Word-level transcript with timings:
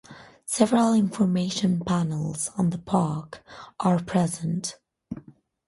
Several 0.47 0.95
information 0.95 1.79
panels 1.85 2.49
on 2.57 2.71
the 2.71 2.79
park 2.79 3.43
are 3.79 4.01
present. 4.01 4.79